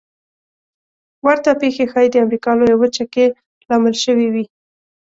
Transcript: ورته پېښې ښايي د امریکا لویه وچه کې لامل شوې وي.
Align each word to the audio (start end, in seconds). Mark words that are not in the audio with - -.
ورته 1.25 1.49
پېښې 1.61 1.85
ښايي 1.91 2.09
د 2.11 2.15
امریکا 2.25 2.51
لویه 2.59 2.77
وچه 2.77 3.05
کې 3.13 3.25
لامل 3.67 3.95
شوې 4.03 4.27
وي. 4.33 4.45